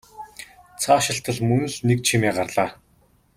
[0.81, 2.69] Цаашилтал мөн л нэг чимээ гарлаа.